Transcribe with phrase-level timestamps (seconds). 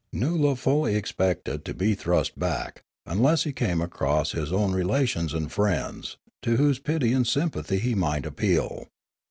[0.11, 5.51] "Noola fully expected to be thrust back, unless he came across his own relations and
[5.51, 8.87] friends, to whose pity and sympathy he might appeal.